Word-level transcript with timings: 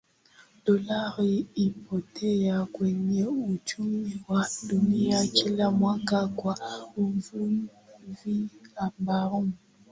Dolari 0.65 1.47
hupotea 1.59 2.65
kwenye 2.65 3.25
uchumi 3.27 4.21
wa 4.27 4.47
dunia 4.67 5.27
kila 5.27 5.71
mwaka 5.71 6.27
kwa 6.27 6.57
uvuvi 6.97 7.61
haramu 9.03 9.51